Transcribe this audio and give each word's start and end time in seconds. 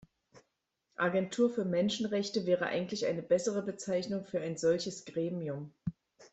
Agentur 0.95 1.51
für 1.53 1.63
Menschenrechte 1.63 2.47
wäre 2.47 2.65
eigentlich 2.65 3.05
eine 3.05 3.21
bessere 3.21 3.61
Bezeichnung 3.61 4.23
für 4.25 4.39
ein 4.41 4.57
solches 4.57 5.05
Gremium. 5.05 5.73